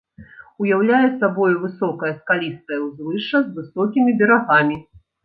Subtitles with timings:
[0.63, 4.81] Уяўляе сабою высокае скалістае ўзвышша з высокімі берагамі.